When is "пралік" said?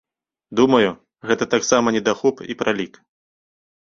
2.63-2.93